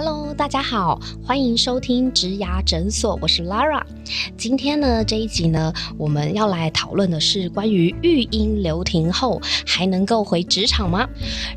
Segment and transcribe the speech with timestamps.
[0.00, 3.82] Hello，大家好，欢迎收听植牙诊所，我是 Lara。
[4.36, 11.04] 今天呢这一集呢，我们要来讨论的是关于育婴留停后还能够回职场吗？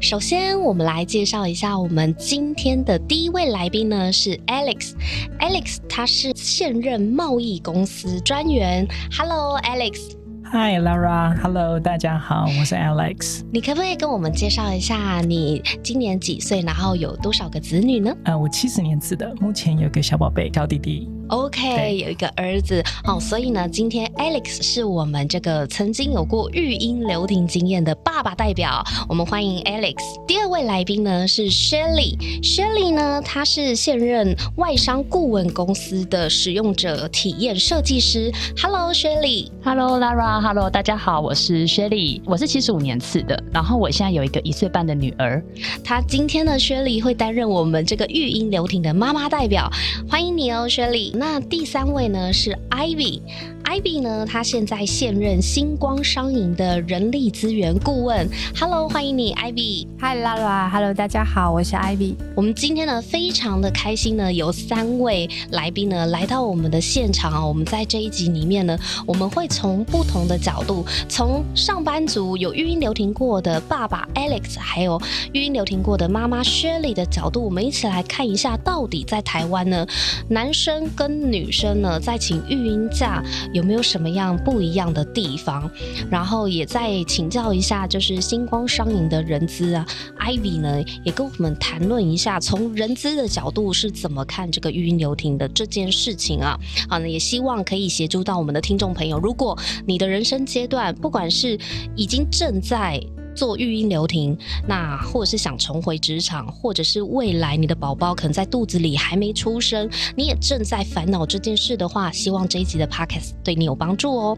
[0.02, 4.94] 首先，我们来介绍一下我们今天的第一位来宾呢是 Alex。
[5.40, 8.88] Alex 他是现任贸易公司专员。
[9.16, 10.21] Hello，Alex。
[10.54, 13.42] Hi Lara，Hello，大家好，我是 Alex。
[13.54, 18.14] 你可不可以跟我们介绍一下你今年几岁，然后有多少个子女呢？
[18.26, 21.10] 呃，我七十年次的，目前有个小宝贝，小弟弟。
[21.30, 29.96] OK，有一个儿子哦，所以呢，今天 Alex 是我们这个曾经有过育婴留停经验的爸爸代表，我们欢迎 Alex。
[30.28, 38.30] 第二位来宾呢是 Shelly，Shelly 呢，她是现任外商顾问公司的使用者体验设计师。
[38.62, 39.98] Hello，Shelly，Hello
[40.44, 45.40] Hello，大家好，我是 Shelly，我是七十五年次的，然后我现在有一个一岁半的女儿。
[45.84, 49.72] 她今天呢 Shelly 会担任我们这个育婴留停的妈妈代表，
[50.10, 51.16] 欢迎你哦，Shelly。
[51.16, 53.22] 那第三位呢是 Ivy。
[53.64, 58.28] Ivy 呢，她现在现任星光商银的人力资源顾问。
[58.60, 59.88] Hello，欢迎你，Ivy。
[60.00, 62.16] Hi，Lara，Hello，大家好，我是 Ivy。
[62.36, 67.46] 我们今天呢，非常的开心呢，有三位来宾呢来到我们的现场啊。
[67.46, 75.00] 我们在这一集里面呢，我们会从不同的角度，从上班族有育婴留停过的爸爸 Alex，还有
[75.34, 79.86] 育婴留停过的妈妈 Shirley 的角度，我们一起来看一下，到底在台湾呢，
[80.28, 83.24] 男生跟女生呢，在请育婴假。
[83.54, 85.70] 有没有什么样不一样的地方？
[86.10, 89.86] 然后也再请教一下，就是星光商营的人资啊
[90.20, 96.58] ，Ivy 呢，也跟我们谈论一下，从人资的角度是怎么看这个育婴留停的这件事情啊？
[96.90, 99.20] 好，呢，也希望可以协助到我们的听众朋友。
[99.20, 101.58] 如果你的人生阶段，不管是
[101.96, 103.02] 已经正在
[103.36, 104.38] 做育婴留停，
[104.68, 114.38] 那或者是想重回职场，或者是未来你的宝宝可能在肚子里还没出生，你也正在烦恼这件事的话，希望这一集的 podcast 对你有帮助哦。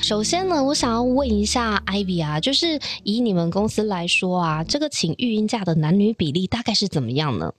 [0.00, 7.52] 首先呢，我想要问一下 Ivy 啊，就是以你们公司来说啊，这个请育婴假的男女比例大概是怎么样呢？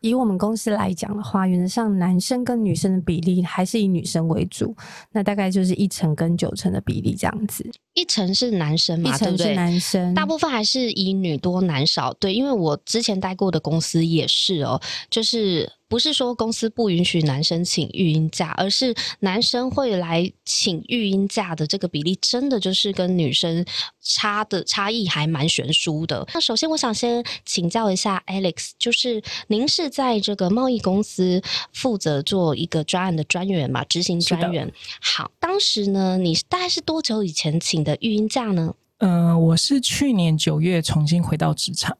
[0.00, 4.74] 以我们公司来讲的话，原则上男生跟女生的比例还是以女生为主，
[5.12, 7.68] 那大概就是一成跟九成的比例这样子。
[7.94, 9.54] 一成是男生嘛，对不对？
[9.54, 12.12] 男生大部分还是以女多男少。
[12.14, 15.70] 对，因为我之前待过的公司也是哦，就是。
[15.88, 23.64] 不是说公司不允许男生请育婴假，而是男生会来请育婴假的这个比例，真的就是跟女生
[24.02, 26.26] 差的差异还蛮悬殊的。
[26.34, 34.70] 那首先，我想先请教一下 Alex，就是您是在这个贸易公司负责做一个专案的专员嘛，执行专员。
[35.00, 38.74] 好，当时呢，你大概是多久以前请的育婴假呢？
[38.98, 41.96] 嗯，我是去年九月重新回到职场。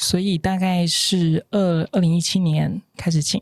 [0.00, 3.40] 所以大概是二二零一七年开始请，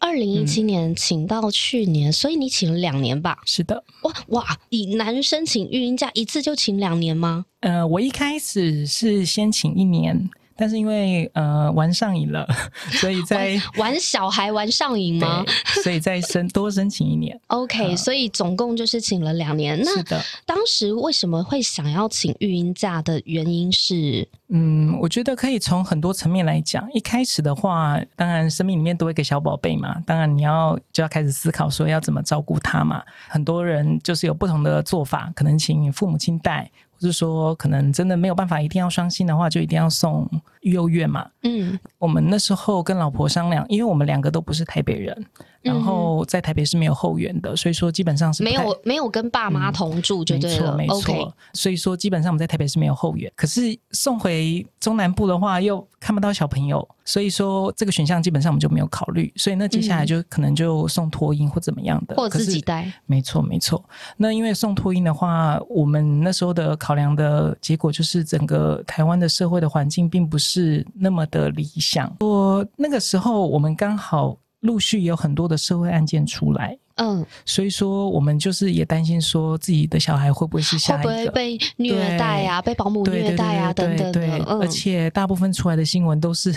[0.00, 3.38] 二零一七年请到去年，所以你请了两年吧？
[3.46, 3.84] 是的。
[4.02, 7.46] 哇哇，以男生请育婴假一次就请两年吗？
[7.60, 10.28] 呃，我一开始是先请一年。
[10.56, 12.46] 但是因为呃玩上瘾了，
[13.00, 15.44] 所以在玩小孩玩上瘾吗？
[15.82, 17.38] 所以再申多申请一年。
[17.48, 19.84] OK，所以总共就是请了两年。
[19.84, 24.26] 是的，当时为什么会想要请育婴假的原因是？
[24.54, 26.86] 嗯，我觉得可以从很多层面来讲。
[26.92, 33.02] 一开始的话，当然生命里面多一个小宝贝嘛，当然你要就要开始思考说要怎么照顾他嘛。
[33.28, 36.70] 很多人就是有不同的做法，可能请父母亲带。
[37.06, 40.28] 是说，可能真的没有办法，一定要双薪的话，就一定要送
[40.60, 41.28] 育幼院嘛。
[41.42, 45.26] 嗯，我们那时候跟老婆商量，因为我们两个都不是台北人。
[45.62, 50.76] 然后在台北是没有后援的，所以说基本上是没有没有跟爸妈同住，就对了。
[50.76, 51.34] 没错，没错。
[51.54, 59.32] 所以说基本上我们在台北是没有后援，可是送回中南部的话又看不到小朋友，所以说这个选项基本上我们就没有考虑。
[59.36, 62.92] 所以那接下来就可能就送托婴或怎么样的，或自己带。
[63.06, 63.82] 没错，没错。
[64.16, 72.12] 那因为送托婴的话，我们那时候的考量的结果就是整个台湾的社会的环境并不是那么的理想。
[72.20, 74.36] 我那个时候我们刚好。
[74.62, 76.78] 陆续有很多的社会案件出来。
[76.96, 81.10] 嗯，所以说我们就是也担心说自己的小孩会不会是下一个。
[81.10, 86.54] 会不会被虐待啊，被保姆虐待啊等等的，而且大部分出来的新闻都是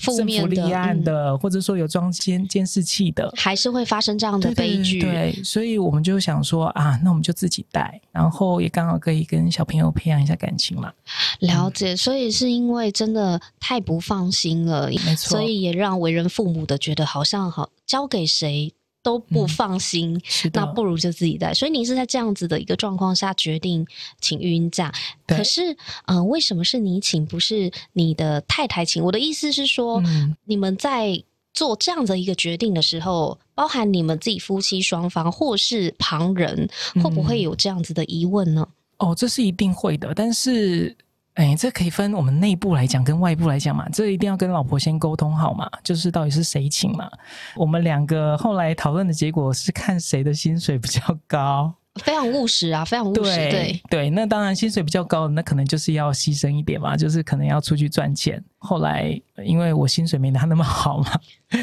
[0.00, 5.00] 负面立案的，或者说有装监监视器的，还是会发生这样的悲剧。
[5.00, 10.92] 对，所以我们就想说啊，那我们就自己带，然后也刚好可以跟小朋友培养一下感情嘛。
[11.40, 18.72] 了解，所以是因为真的太不放心了，没错，所以也让为人父母的觉得好像好交给谁。
[19.08, 20.20] 都不放心，
[20.52, 21.54] 那不如就自己带。
[21.54, 23.86] 所以您是在这样子的一个状况下决定
[24.20, 24.92] 请育婴假。
[25.26, 25.74] 可是，
[26.04, 29.02] 嗯，为什么是你请，不是你的太太请？
[29.02, 30.02] 我的意思是说，
[30.44, 31.24] 你们在。
[31.54, 36.68] 做这样的一个决定的时候，包含你们自己夫妻双方或是旁人，
[37.02, 38.68] 会不会有这样子的疑问呢？
[38.98, 40.94] 哦，这是一定会的，但是。
[41.38, 47.08] 哎，这可以分我们内部来讲跟外部来讲嘛，这一定要跟老婆先沟通好嘛，就是到底是谁请嘛。
[47.54, 53.22] 我们两个后来讨论的结果是看谁的薪水比较高，非常务实啊，非常务实。
[53.22, 58.42] 对对，那当然薪水比较高，那可能就是要牺牲一点嘛，就是可能要出去赚钱。
[58.58, 61.12] 后来因为我薪水没他那么好嘛，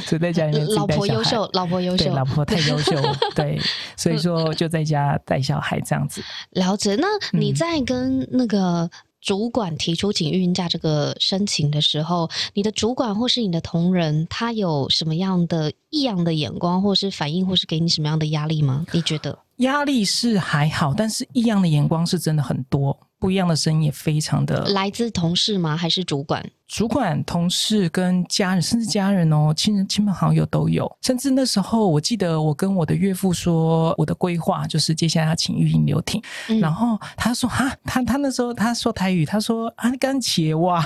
[0.06, 2.96] 所以在家里面老婆优秀，老婆优秀，老婆太优秀，
[3.36, 3.60] 对，
[3.98, 6.24] 所以说就在家带小孩这样子。
[6.52, 7.08] 了解，那
[7.38, 8.90] 你在跟那个。
[9.26, 18.86] 主管提出请孕假这个申请的时候，你的主管或是你的同仁，他有什么样的异样的眼光，或是反应，或是给你什么样的压力吗？
[18.94, 19.40] 你觉得？
[19.58, 22.98] 压力是还好，但是异样的眼光是真的很多。
[23.18, 25.76] 不一样的声音也非常的来自同事吗？
[25.76, 26.46] 还是主管？
[26.68, 30.92] 主管、同事跟家人，甚至家人哦，亲人、亲朋好友都有。
[31.02, 36.22] 甚至那时候，我记得我跟我的岳父说，我的规划就是接下来要请育婴留停。
[36.60, 40.86] 然后他说：“哈，他他那时候他说台语，他说啊，刚起哇。”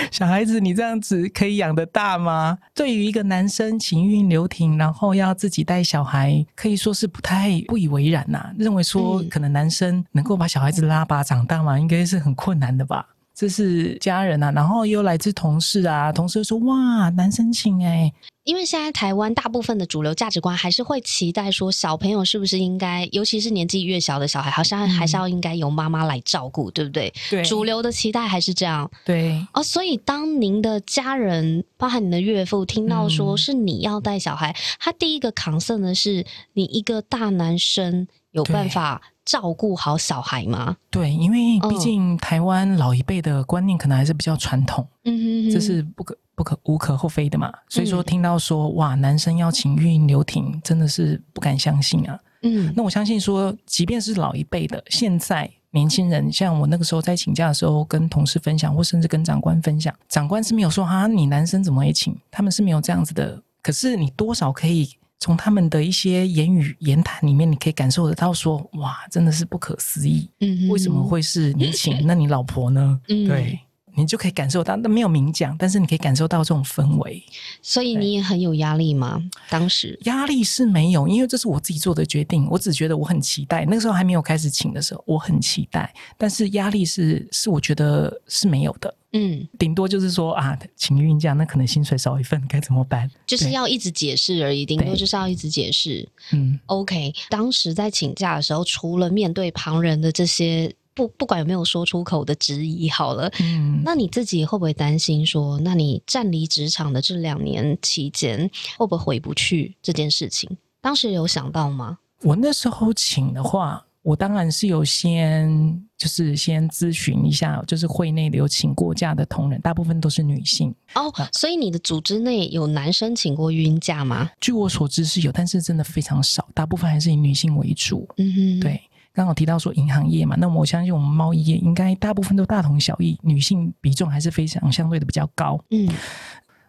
[0.10, 2.58] 小孩子，你这样子可以养得大吗？
[2.74, 8.50] 对于一个男生情孕留停，然后要自己带小孩，可以说是不太不以为然呐。
[8.58, 11.78] 认为说，可能男生能够把小孩子拉拔长大吗？
[11.78, 13.06] 应该是很困难的吧。
[13.38, 18.12] 这是家人啊，然后又来自同事啊，同事说哇，男生请哎，
[18.42, 27.14] 因为现在台湾大部分的主流价值观还是会期待说，小朋友是不是应该，尤其是年纪越小的小孩，好像还是要应该由妈妈来照顾，对不对？
[27.30, 28.90] 对，主流的期待还是这样。
[29.04, 39.00] 对，哦，所以当您的家人，包含你的岳父，听到说是你要带小孩，他第一个抗 n 的是你一个大男生有办法。
[39.28, 40.74] 照顾好小孩吗？
[40.90, 47.52] 对，因为毕竟台湾老一辈的观念可能还是比较传统，嗯这是不可不可无可厚非的嘛。
[47.68, 52.18] 所以说听到说哇，男生要请孕留停，真的是不敢相信啊。
[52.40, 62.16] 嗯，那我相信说，即便是老一辈的，现在年轻人，像我那个时候在请假的时候，跟同事分享，或甚至跟长官分享，长官是没有说啊，你男生怎么也请？
[62.30, 63.42] 他们是没有这样子的。
[63.60, 64.88] 可是你多少可以。
[65.18, 70.30] 从他们的一些言语言谈里面，你可以感受得到，说哇，真的是不可思议。
[70.40, 72.02] 嗯，为什么会是你请？
[72.06, 73.00] 那你老婆呢？
[73.08, 73.58] 嗯，对
[73.96, 77.20] 你就可以感受到，那没有明讲，但是你可以感受到这种氛围。
[77.60, 79.20] 所以你也很有压力吗？
[79.50, 83.64] 当时压力是没有，因为这是我自己做的决定，我只觉得我很期待。
[83.64, 88.94] 那个时候还没有开始请的时候，我很期待，但是压力是是我觉得是没有的。
[89.12, 93.10] 嗯，顶多就是说啊，请孕假，那可能薪水少一份，该怎么办？
[93.26, 96.06] 就是要一直解释而已，顶多就是要一直解释。
[96.32, 97.14] 嗯，OK。
[97.30, 110.50] 当时在请假的时候，除了面对旁人的这些不不管有没有说出口的质疑，好了，嗯，那你自己会不会担心说，那你暂离职场的这两年期间，会不会回不去这件事情？
[110.82, 111.98] 当时有想到吗？
[112.22, 113.86] 我那时候请的话。
[114.08, 115.50] 我当然是有先，
[115.98, 121.12] 就是先咨询一下，就是会内有请过假的同仁，大部分都是女性哦。
[121.34, 124.30] 所以你的组织内有男生请过孕假吗？
[124.40, 128.08] 据我所知是有，但是真的非常少，大部分还是以女性为主。
[128.16, 128.80] 嗯哼，对，
[129.12, 135.62] 刚好提到说银行业嘛，那我相信我们贸易业应该大部分都大同小异，女性比重还是非常相对的比较高。
[135.68, 135.86] 嗯，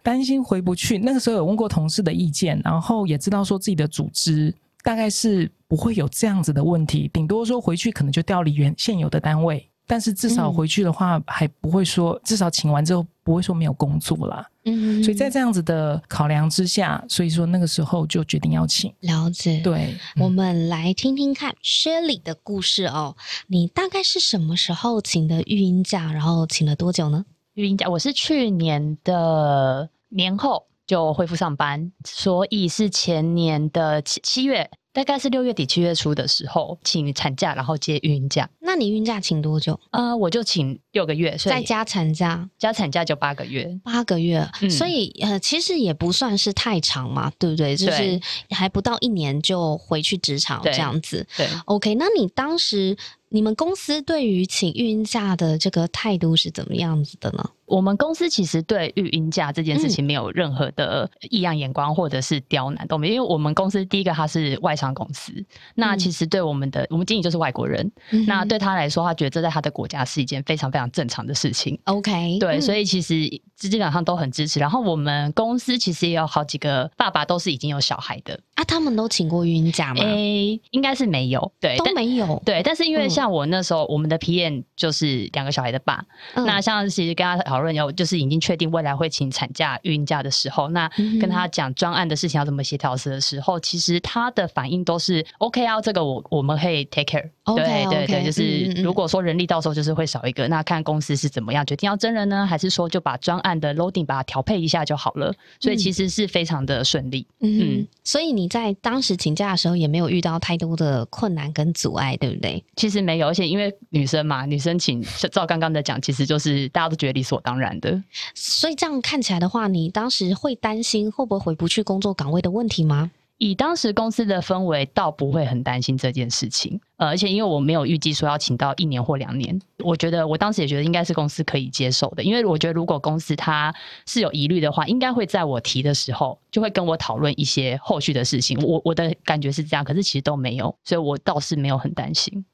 [0.02, 4.54] 担心回不去，那个时候有问过同事的意见，然后也知道说自己的组织。
[4.82, 14.48] 大概是不会有这样子的问题，顶多说回去可能就调离原现有的单位，但是至少回去的话还不会说，至少请完之后不会说没有工作啦。
[14.64, 18.92] 嗯，所以在这样子的考量之下，所以说那个时候就决定要请。
[19.00, 23.16] 了解，对，我们来听听看 Shelly 的故事哦。
[23.46, 26.12] 你大概是什么时候请的育婴假？
[26.12, 27.24] 然后请了多久呢？
[27.54, 30.66] 育婴假我是去年的年后。
[30.90, 38.50] 就恢复上班，所以是前年的七七月，大概是六月底七月初的时候请产假，然后接孕假。
[38.58, 39.78] 那你孕假请多久？
[39.92, 44.44] 呃，我就请六个月，再加产假，加产假就八个月，八个月。
[44.68, 47.76] 所以呃，其实也不算是太长嘛，对不对？
[47.76, 48.20] 就是
[48.50, 51.24] 还不到一年就回去职场这样子。
[51.36, 51.94] 对，OK。
[51.94, 52.96] 那你当时
[53.28, 57.48] 你们公司对于请孕假的这个态度是怎么样子的呢？
[57.70, 63.14] 我们公司其实对育婴假这件事情没有任何的异样眼光，或者是刁难都没有。
[63.14, 65.32] 因为我们公司第一个他是外商公司，
[65.76, 67.88] 那其实对我们的我们经理就是外国人，
[68.26, 71.78] 那对他来说，他觉得这在他的国家是一件非常非常正常的事情。
[71.84, 73.14] OK，对，所以其实
[73.56, 74.58] 基本上都很支持。
[74.58, 80.02] 然后我们公司其实也有好几个爸爸都是已经有小孩的啊，他们都请过育婴假吗？
[80.02, 82.42] 诶，应该是没有，对，都没有。
[82.44, 87.59] 对，但是因为像我那时候，我们的 PM 就是两个小孩的爸，那像其实跟他讨。
[87.60, 90.88] 讨论要就是已经确定未来会请产假、孕假的时候，那
[91.20, 97.28] 跟他讲专案的事情要怎么协调时的时候，其实他的反应都是 OK 啊，这个我我们可以 take care。
[97.56, 105.34] 对对对，就是如果说人力到时候就是会少一个，那看公司是怎么样决定要真人呢，还是说就把专案的 loading 把它调配一下就好了。
[105.60, 107.26] 所以其实是非常的顺利。
[107.40, 112.62] 嗯，所以你在当时请假的时候也没有遇到太多的困难跟阻碍，对不对？
[112.76, 118.02] 其实没有，而且因为女生嘛，女生请照刚刚的讲，其实就是大家都觉得理所当然的。
[118.34, 123.10] 所以这样看起来的话，你当时会担心会不会回不去工作岗位的问题吗？
[123.40, 126.78] 以当时公司的氛围，倒不会很担心这件事情。
[126.98, 132.22] 呃，而且因为我没有预计说要请到一年或两年，我觉得我当时也觉得应该是公司可以接受的。
[132.22, 138.58] 因为我觉得如果公司它是有疑虑的话，应该会在我提的时候就会跟我讨论一些后续的事情。
[138.60, 142.44] 我我的感觉是这样，可是其实都没有，所以我倒是没有很担心。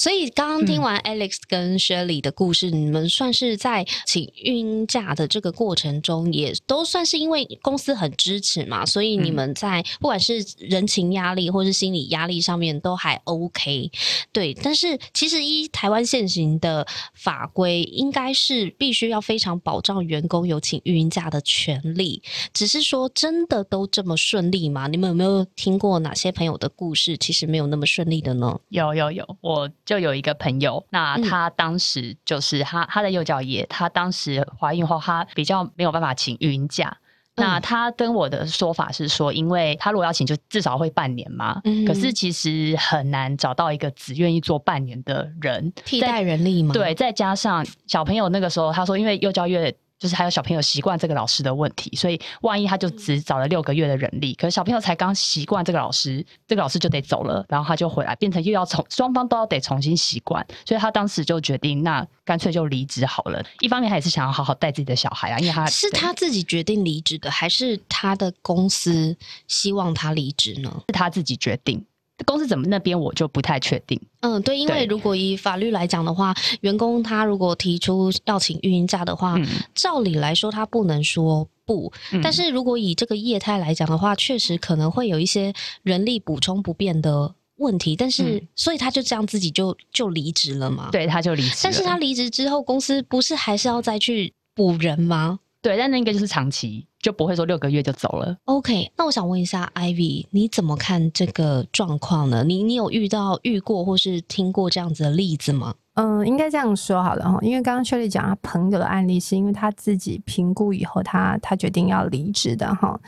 [0.00, 13.90] 所以刚刚听完 Alex 跟 Shirley 的故事，你们算是在请孕假的这个过程中，也都算是因为公司很支持嘛，所以你们在不管是人情压力或是心理压力上面都还 OK。
[14.32, 22.22] 对，但是其实依台湾现行的法规，应该是必须要非常保障员工有请孕假的权利。
[22.54, 24.86] 只是说真的都这么顺利吗？
[24.86, 28.58] 你们有没有听过哪些朋友的故事，其实没有那么顺利的呢？
[28.70, 29.70] 有有有，我。
[29.90, 36.96] 就有一个朋友，那他当时就是他他的幼教业，他当时怀孕后，他比较没有办法请孕假。
[37.34, 41.60] 那他跟我的说法是说，因为他如果要请，就至少会半年嘛。
[41.88, 46.72] 可是其实很难找到一个只愿意做半年的人替代人力嘛？
[46.72, 49.74] 对，再加上小朋友那个时候，他说因为幼教业。
[50.00, 63.44] 就是还有小朋友习惯这个老师的问题，所以万一他就只找了六个月的人力，可是小朋友才刚习惯这个老师，这个老师就得走了，然后他就回来，变成又要从双方都要得重新习惯，所以他当时就决定，那干脆就离职好了。
[63.60, 69.14] 一方面他也是想要好好带自己的小孩啊，因为他是他自己决定离职的，还是他的公司
[69.48, 70.82] 希望他离职呢？
[70.88, 71.84] 是他自己决定。
[72.24, 74.00] 公司怎么那边我就不太确定。
[74.20, 79.38] 嗯，对，因为如果以法律来讲的话，员工他如果提出要请运营假的话，
[79.74, 81.92] 照理来说他不能说不。
[82.22, 87.96] 但是如果以这个业态来讲的话，确实可能会有一些人力补充不变的问题。
[87.96, 90.88] 但是，所以他就这样自己就就离职了嘛？
[90.92, 91.60] 对，他就离职。
[91.62, 95.38] 但是他离职之后，公司不是还是要再去补人吗？
[95.62, 96.86] 对，但那个就是长期。
[97.00, 98.36] 就不会说六个月就走了。
[98.44, 102.44] OK，那我想问一下，Ivy，你怎么看这个状况呢？
[102.44, 105.74] 你你有遇到遇过或是听过这样子的例子吗？
[105.94, 113.00] 嗯，应该这样说好了哈，因为刚刚 Shirley 讲他朋友的案例，是因为他自己评估以后，他他决定要离职的哈。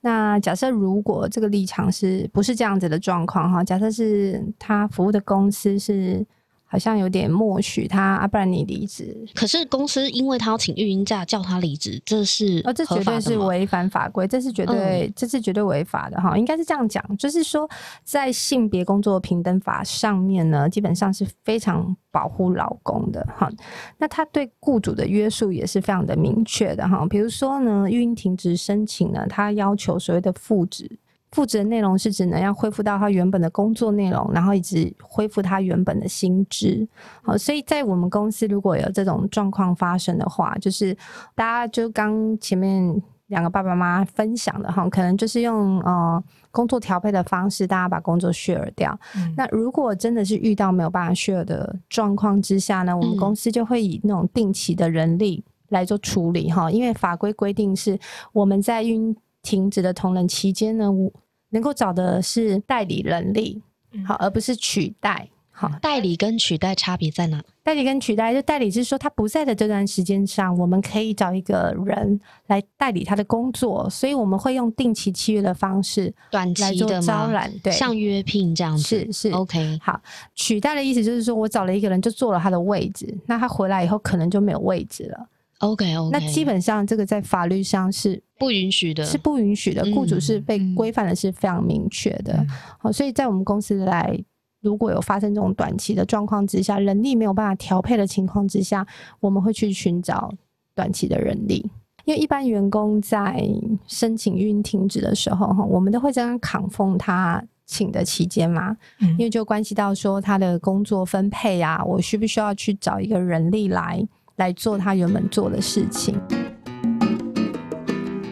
[0.00, 3.64] 那假设如果这个立场是不是这样子的状况哈？
[3.64, 6.26] 假设是他服务的公司是。
[6.70, 9.26] 好像有点默许他，啊，不然你离职。
[9.34, 16.36] 可是公司因为他要请育婴假，叫他离职，这是哦，这绝对是违反法规，这是绝对，这是绝对违法的哈。
[16.36, 17.68] 应该是这样讲，就是说
[18.04, 23.50] 在性别工作平等法上面呢，基本上是非常保护老公的哈。
[23.96, 27.06] 那他对雇主的约束也是非常的明确的哈。
[27.08, 30.98] 比如说呢，育婴停职申请呢，他要求所谓的复职。
[31.32, 36.88] 复职的内容是只能要恢复到他原本的工作内容，然后一直恢复他原本的薪资。
[37.22, 40.96] 好，所以在我们公司如果有这种状况发生的话，就是
[41.34, 48.98] 大家就刚前面两个爸爸妈妈分享的哈，可能就是用呃工作调配的方式，大家把工作 share 掉。
[49.36, 57.98] 那如果真的是遇到没有办法 share 的状况之下呢，我们公司就会以那种定期的人力来做处理哈，因为法规规定是
[58.32, 59.14] 我们在运。
[59.48, 61.10] 停止的同仁期间呢，我
[61.48, 63.62] 能够找的是代理人力，
[64.06, 65.26] 好，而不是取代。
[65.50, 67.42] 好，代理跟取代差别在哪？
[67.62, 78.82] 代理跟取代，就代理是说他不在的这段时间上，我们可以找一个人来代理他的工作，所以我们会用定期契约的方式，短期的招揽，对，像约聘这样子。
[78.82, 79.78] 是是，OK。
[79.82, 79.98] 好，
[80.34, 85.26] 取代的意思就是说我找了一个人就做了他的位置，那他回来以后可能就没有位置了。
[85.58, 89.84] OK OK，那基本上这个在法律上是不允许的，是不允许的。
[89.92, 92.46] 雇主是被规范的是非常明确的。
[92.78, 94.16] 好，所以在我们公司来，
[94.60, 98.86] 如果有发生这种短期的状况之下，人力没有办法调配的情况之下，
[99.18, 100.32] 我们会去寻找
[100.76, 101.68] 短期的人力。
[102.04, 103.44] 因为一般员工在
[103.86, 114.06] 申请孕停止的时候，哈，我们都会这样扛封他请的期间嘛，因为就关系到说他的工作分配啊，我需不需要去找一个人力来。
[114.38, 116.20] 来做他原本做的事情。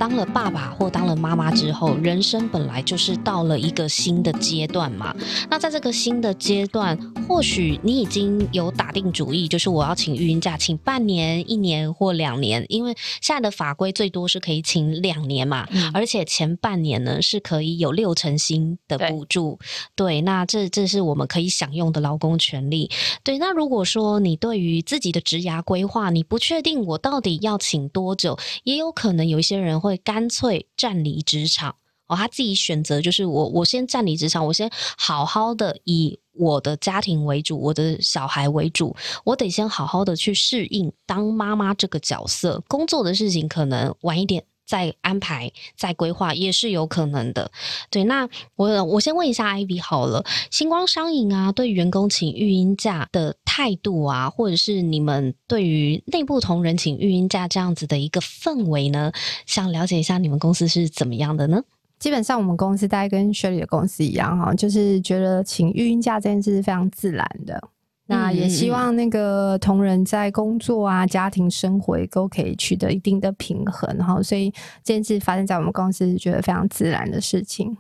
[0.06, 5.12] 当了爸爸或当了妈妈之后，人生本来就是到了一个新的阶段嘛。
[5.50, 6.96] 那在这个新的阶段，
[7.26, 19.58] 或许你已经有打定主意，就是我要请育婴假，请半年、一年或两年，因为现在的法规最多是可以请两年嘛，而且前半年呢是可以有六成薪的补助。
[19.96, 22.88] 对，那这这是我们可以享用的劳工权利。
[23.24, 31.76] 对，那如果说你对于自己的职涯规划，你不确定我到底要请多久，也有可能有一些人会干脆暂离职场。
[32.08, 47.50] 哦，他自己选择就是我，我先暂离职场，我先好好的以我的家庭为主，我的小孩为主，我得先好好的去适应当妈妈这个角色，工作的事情可能晚一点再安排、再规划也是有可能的。
[47.90, 59.12] 对，那我我先问一下 Ivy 好了，星光商影啊，对员工请育婴假的态度啊，或者是你们对于内部同仁请育婴假这样子的一个氛围呢，
[59.46, 61.62] 想了解一下你们公司是怎么样的呢？
[61.98, 67.70] 基本上，我们公司大概跟 Shelly 的公司一样哈，就是觉得请育婴假这件事是非常自然的。
[68.06, 74.22] 那也希望那个同仁在工作啊、家庭生活都可以取得一定的平衡哈。
[74.22, 74.50] 所以
[74.84, 77.76] 这件事发生在我们公司是觉得非常自然的事情。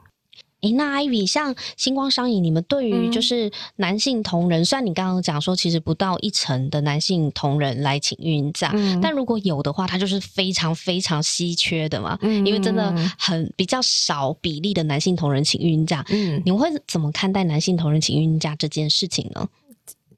[0.62, 16.02] 诶，那 Ivy 像星光商影，你们对于就是男性同仁，虽然你刚刚讲说其实不到一成的男性同仁来请孕婴假，但如果有的话，它就是非常非常稀缺的嘛，因为真的很比较少比例的男性同仁请孕婴假。
[16.08, 19.46] 嗯，你们会怎么看待男性同仁请孕婴假这件事情呢？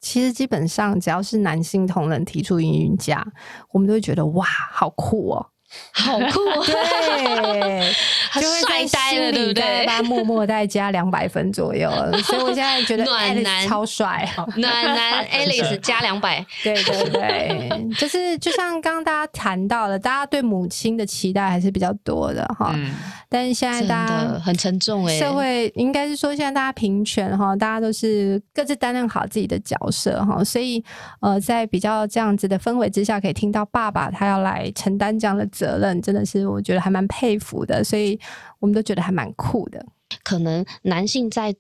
[0.09, 3.23] 其实基本上只要是男性同仁提出孕婴假，
[3.71, 5.47] 我们都会觉得哇，好酷哦。
[5.93, 7.93] 好酷，对，
[8.41, 9.85] 就会在心里对？
[9.87, 11.91] 他默默再加两百分左右，
[12.23, 13.69] 所以我现在觉得 暖男。
[13.69, 22.75] 超帅，暖男 Alice 加两百，对对对，就是就像刚刚大家谈到了，大家对母亲的期待还是比较多的哈，
[23.29, 30.83] 但是现在大家很沉重哎，社会应该是说现在大家平权哈，大家都是各自担任好自己的角色哈，所以
[31.21, 35.47] 呃，在比较这样子的氛围之下，可以听到爸爸他要来承担这样的。
[35.59, 38.19] 责任真的是我觉得还蛮佩服的，所以
[38.61, 39.85] 我们都觉得还蛮酷的。
[40.23, 41.55] 可能男性在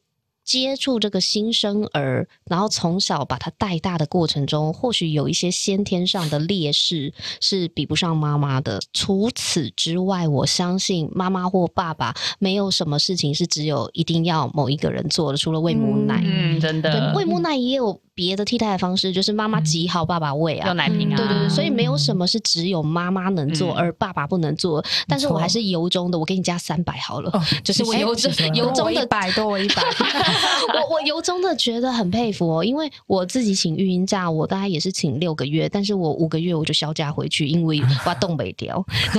[0.45, 8.80] 接触这个新生儿，然后从小把他带大的过程中，或许有一些先天上的劣势是比不上妈妈的。
[8.93, 16.23] 除此之外，我相信妈妈或爸爸没有什么事情是只有一定要某一个人做的，除了喂母奶。
[16.25, 18.00] 嗯，真的，喂母奶也有。
[18.19, 24.85] 别的替代的方式就是妈妈挤好，爸爸喂啊，用奶瓶啊，对对对，所以没有什么是只有妈妈能做而爸爸不能做。
[25.07, 29.85] 但是我还是由衷的，我给你加三百好了， 就是我由衷由衷的百多我一百，
[30.75, 38.85] 我 我由衷的觉得很佩服哦，因为我自己请育婴假，我大概也是请六个月，但是我五个月我就销假回去，因为我冻北掉，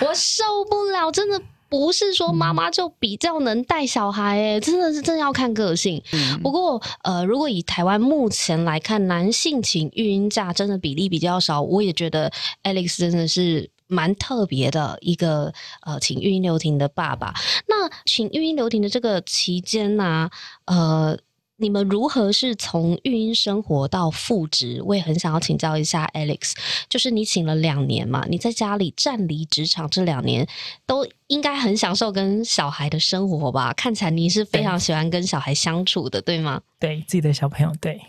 [0.00, 1.38] 我受不了，真的。
[1.70, 6.02] 不是说妈妈就比较能带小孩，哎，真的是真的要看个性。
[6.42, 12.30] 不过，呃，如果以台湾目前来看，男性请育婴假真的比例比较少，我也觉得
[12.64, 17.32] Alex 真的是蛮特别的一个呃，请育婴留停的爸爸。
[17.68, 20.28] 那请育婴留停的这个期间呢，
[20.66, 21.16] 呃。
[21.60, 24.82] 你们如何是从育婴生活到复职？
[24.82, 26.54] 我也很想要请教一下 Alex，
[26.88, 30.48] 就是你请了两年嘛，你在家里暂离职场这两年，
[30.86, 33.74] 都应该很享受跟小孩的生活吧？
[33.74, 36.62] 看起来你是非常喜欢跟小孩相处的，对吗？
[36.78, 38.00] 对自己的小朋友，对。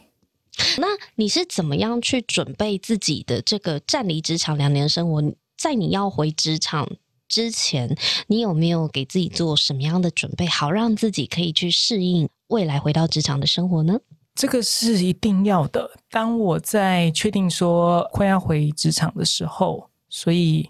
[0.78, 5.22] 那你是怎么样去准备自己的这个暂离职场两年生活？
[5.58, 6.90] 在你要回职场
[7.28, 12.30] 之前，你有没有给自己做什么样的准备，好让自己可以去适应？
[12.52, 14.00] 未来回到职场的生活呢？
[14.36, 15.90] 这个是一定要的。
[16.10, 20.70] 当我在确定说快要回职场的时候，所以。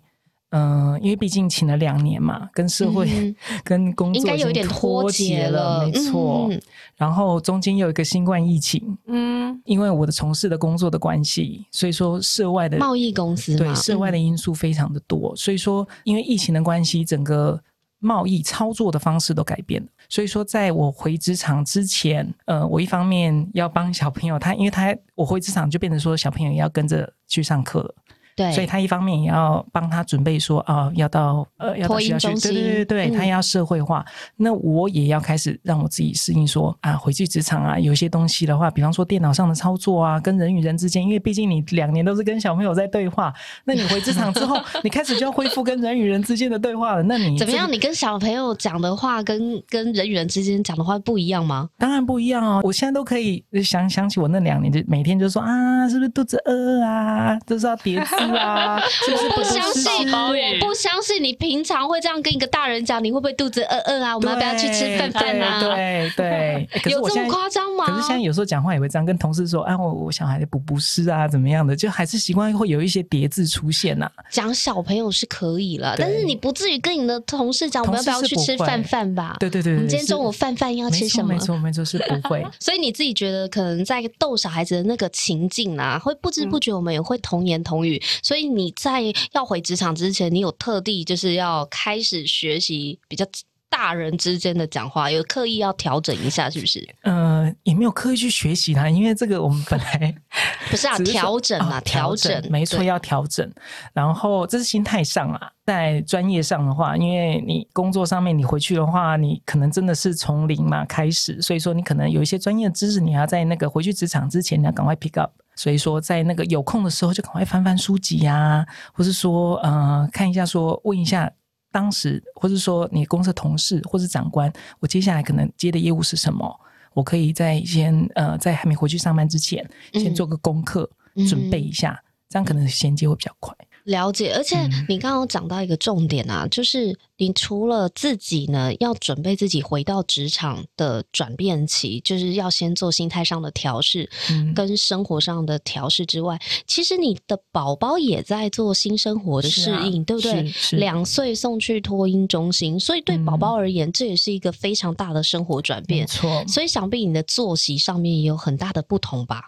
[0.54, 6.50] 嗯，因为毕竟请了两年嘛，跟社会、 跟工作应该有点脱节了，没错。
[6.98, 17.58] 然后中间有一个新冠疫情，嗯，因为我的从事的工作的关系，所以说涉外的贸易公司对涉外的因素非常的多，所以说因为疫情的关系，整个
[18.02, 19.88] 贸易操作的方式都改变了。
[20.10, 27.96] 所以说，在我回职场之前，呃，我一方面要帮小朋友，他因为他我回职场就变成说小朋友要跟着去上课了。
[28.36, 34.06] 对，所以他一方面也要帮他准备说啊，要到呃要到学校去，对对对对，他要社会化。
[34.38, 43.34] 那我也要开始让我自己适应说啊，回去职场啊，有些东西的话，比方说电脑上的操作啊，跟人与人之间，因为毕竟你两年都是跟小朋友在对话，
[43.65, 47.04] 那你回职场之后， 你开始就要恢复跟人与人之间的对话了。
[47.04, 47.72] 那你怎么样？
[47.72, 51.70] 你跟小朋友讲的话，跟跟人与人之间讲的话不一样吗？
[51.78, 52.62] 当然不一样哦。
[52.63, 58.15] 我现在都可以想想起我那两年，就每天就说啊，是不是肚子饿啊，就是要叠字。
[58.36, 59.30] 啊， 是不是？
[59.30, 64.15] 不相信，我不相信你平常会这样跟一个大人讲，你会不会肚子饿饿啊？
[64.15, 65.60] 我们要不要去吃饭饭啊？
[65.62, 67.86] 对对 有这么夸张吗？
[67.86, 79.36] 可是现在有时候讲话也会这样，跟同事说，啊，我我小孩的补补师啊，怎么样的，就还是习惯会有一些叠字出现呐、讲小朋友是可以了，但是你不至于跟你的同事讲，我们要不要去吃饭饭吧？
[79.39, 81.39] 对对对对，我们今天中午饭饭要吃什么没？
[81.39, 82.46] 错没错，没错，是不会。
[82.60, 88.02] 所以你自己觉得，可能在逗小孩子的那个情境啊，会不知不觉我们也会童言童语。
[88.21, 89.02] 所以你在
[89.34, 93.26] 要回职场之前，你有特地就是要开始学习比较
[93.69, 96.86] 大人之间的讲话，有刻意要调整一下，是不是？
[97.04, 100.13] 呃，也没有刻意去学习它，因为这个我们本来
[100.69, 103.50] 不是啊，调整啊，哦调整，没错，要调整。
[103.93, 115.32] 然后这是心态上啊，在专业上的话，因为你工作上面你回去的话，你可能真的是从零嘛开始，所以说你可能有一些专业的知识，你要在那个回去职场之前，你要赶快 pick up。
[115.56, 121.32] 所以说，在那个有空的时候，就赶快翻翻书籍呀、或是说，呃，看一下说，问一下
[121.72, 126.60] 当时，或是说你公司的同事或是长官，我接下来可能接的业务是什么？
[126.94, 133.56] 我可以在先呃，在还没回去上班之前，先嗯做个功课，嗯准备一下，这样可能衔接会比较快。
[133.86, 150.52] 了解，而且嗯你刚刚讲到一个重点啊，就是你除了自己呢要准备自己回到职场的转变期，就是要先做心态上的调试，嗯跟生活上的调试之外，其实你的宝宝也在做新生活的适应，对不对？
[150.72, 156.08] 两岁送去托婴中心，所以对宝宝而言，这也是一个非常大的生活转没变。
[156.08, 159.44] 错，所以想必你的作息上面也有很大的不同吧？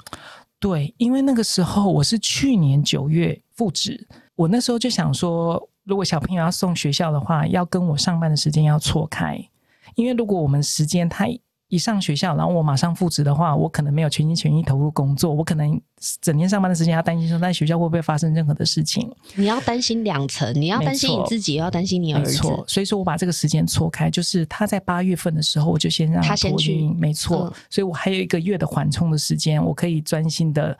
[0.59, 9.37] 对，因为那个时候我是去年九月复职，我那时候就想说，如果小朋友要送学校的话，要跟我上班的时间要错开，
[9.95, 11.37] 因为如果我们时间太
[11.69, 15.79] 一上学校，然后我马上复职的话，我可能没有全心全意投入工作，我可能
[16.21, 19.11] 整天上班的时间要担心说在学校会不会发生任何的事情。
[19.35, 22.31] 你要担心两层，你要担心你自己，也要担心你儿子。
[22.31, 30.77] 没错，所以说我把这个时间错开，就是他在八月份的时候，我就先让托他先去没错，嗯所以我还有一个月的缓冲的时间，我可以专心的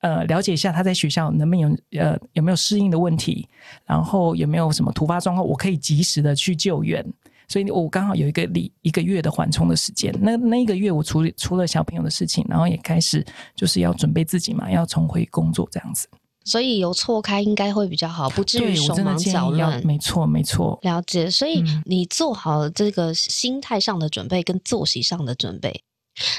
[0.00, 1.60] 呃了解一下他在学校能不能
[1.92, 3.48] 有呃有没有适应的问题，
[3.84, 7.04] 然后有没有什么突发状况，我可以及时的去救援。
[7.48, 16.08] 所以我刚好有一个礼一个月的缓冲的时间，那那一个月我处理除了小朋友的事情，然后也开始就是要准备自己嘛，要重回工作这样子。
[16.44, 19.80] 所以有错开应该会比较好，不至于手忙脚乱。
[19.86, 25.82] 没错没错，了解，所以嗯你做好这个心态上的准备跟作息上的准备。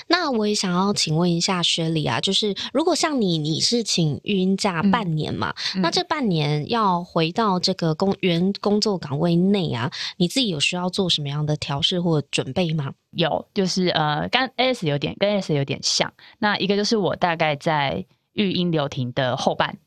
[0.08, 12.92] 那我也想要请问一下薛礼啊，就是如果像你，你是请育婴假嗯半年嘛，嗯那这半年要回到这个工原工作岗位内啊，你自己有需要做什么样的调试或准备吗？
[13.12, 16.12] 有，就是呃，跟 AS 有点跟 AS 有点像。
[16.40, 19.78] 那一个就是我大概在育婴留停的后半，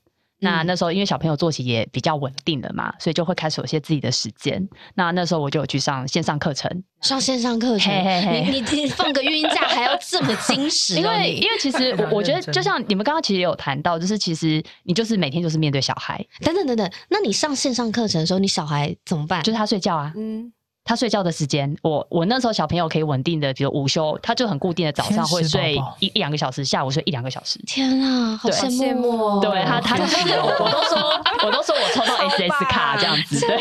[0.40, 0.66] 那嗯。
[0.66, 4.66] 那时候因为小朋友作息也比较稳定了嘛，所以就会开始有些自己的时间。
[4.94, 19.42] 那那时候我就有去上线上课程，上线上课程，嘿嘿嘿你你你放个育婴假还要这么矜持、哦，因为因为其实 我我觉得就像你们刚刚其实也有谈到，就是其实你就是每天就是面对小孩，等等等等，那你上线上课程的时候，你小孩怎么办？
[19.42, 20.52] 就是他睡觉啊，嗯，
[20.90, 27.60] 他睡觉的时间，我我那时候小朋友可以稳定的，比如午休，他就很固定的早上会睡一一两个小时，下午睡一两个小时。
[27.64, 29.40] 天啊，好羡羡慕慕哦！
[29.40, 30.98] 对他，他就 是我我都说
[31.46, 33.56] 我都说我抽到 SS 卡这样子，对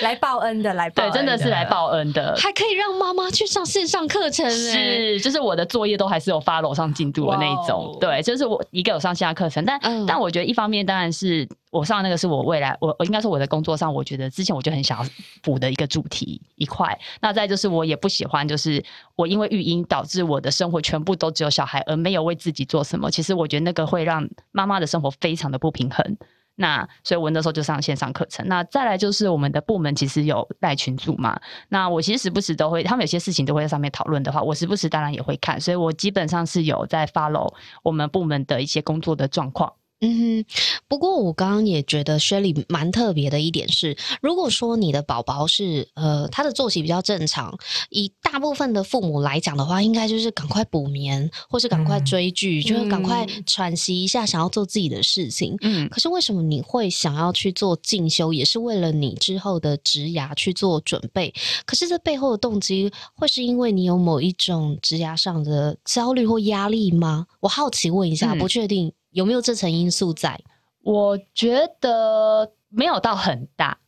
[0.00, 2.34] 来报恩的，来报对，恩真的是来报恩的。
[2.36, 10.04] 还可以让妈妈去上线上课程，哎，是，就是我的作业都还是有 follow 上进度的那一哇种哦，对，就是我一个有上线下课程，但、嗯。
[10.06, 15.10] 但我觉得一方面当然是我上那个是我未来我我应该说我的工作上，我觉得之前我就很想要
[15.42, 18.82] 补的一个主题一块，那再就是我也不喜欢就是
[19.16, 26.16] 我因为育婴导致我的生活全部都只有小孩，而没有为自己做什么，其实我觉得那个会让妈妈的生活非常的不平衡。
[26.56, 28.46] 那所以我那时候就上线上课程。
[28.48, 31.38] 那再来就是我们的部门其实有带群组嘛，
[31.68, 39.72] 那我其实时不时都会，他们有些事情都会在上面讨论的话，我时不时当然也会看，所以我基本上是有在 follow 我们部门的一些工作的状况。
[40.00, 40.44] 嗯哼，
[40.86, 47.56] 不过我刚刚也觉得 Shelly 蛮特别的一点是，如果说你的宝宝是呃他的作息比较正常，
[47.88, 55.56] 以大部分的父母来讲的话，应该就是赶快补眠，或是赶快嗯追剧，就是赶快嗯喘息一下，想要做自己的事情。
[55.62, 61.32] 嗯，可是为什么你会想要去做进修，也是为了你之后的职涯去做准备？
[61.64, 67.26] 可是这背后的动机，会是因为你有某一种职涯上的焦虑或压力吗？
[67.40, 70.38] 我好奇问一下，嗯不确定有没有这层因素在。
[70.82, 73.78] 我觉得没有到很大。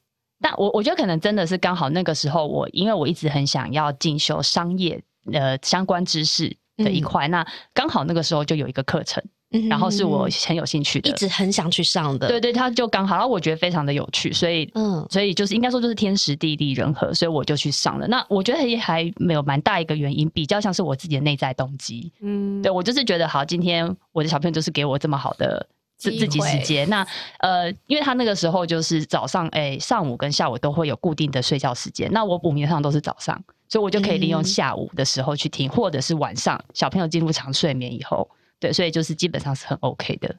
[0.40, 12.26] 但我我觉得可能真的是刚好那个时候我，因为我一直很想要进修商业呃相关知识的一块，那刚好那个时候就有一个课程，嗯然后是我很有兴趣的，一直很想去上的。
[12.26, 18.08] 对对，他就刚好，然后我觉得非常的有趣，所以嗯所以就是应该说就是天时地利人和，所以我就去上了。
[18.08, 22.10] 那我觉得也还没有蛮大一个原因，比较像是我自己的内在动机。
[22.20, 25.64] 嗯，对我就是觉得好，今天我的小朋友就是给我这么好的
[25.96, 26.88] 自自己时会间。
[26.90, 27.06] 那
[27.38, 38.28] 呃，因为他那个时候就是早上哎、上午跟下午都会有固定的睡觉时间，那我补眠上都是早上，所以我就可以利用嗯下午的时候去听，或者是晚上小朋友进入长睡眠以后。
[38.58, 40.34] 对，所以就是基本上是很 OK 的。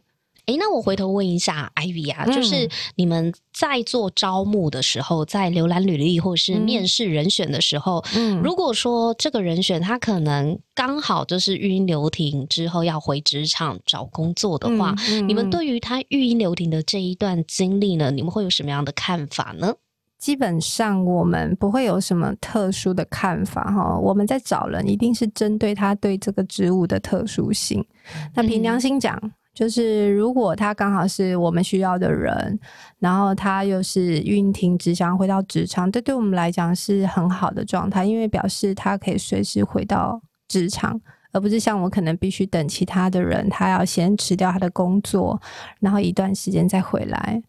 [0.47, 19.75] 诶，那我回头问一下 Ivy 啊，嗯就是你们在做招募的时候，在浏览履历或是嗯面试人选的时候，嗯如果说这个人选他可能刚好就是育婴留停之后要回职场找工作的话，嗯你们对于他育婴留停的这一段经历呢，你们会有什么样的看法呢？
[20.17, 23.97] 基本上我们不会有什么特殊的看法哈。
[23.97, 27.85] 我们在找人一定是针对他对这个职务的特殊性。
[28.33, 29.19] 那凭良心讲，
[29.53, 32.59] 就是如果他刚好是我们需要的人，
[32.99, 40.99] 然后他又是运停职想要回到职场，这对我们来讲是很好的状态，因为表示他可以随时回到职场。
[41.33, 45.39] 而不是像我可能必须等其他的人，他要先辞掉他的工作，
[45.79, 47.39] 然后一段时间再回来。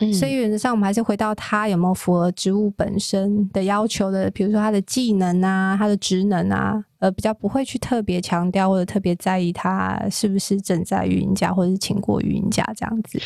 [0.00, 0.12] 嗯。
[0.12, 13.20] 所以原则上，我们还是回到他有没有符合职务本身的要求的，比如说他的技能啊、他的职能啊，呃，比较不会去特别强调或者特别在意他是不是正在育婴假或者是请过育婴假这样子。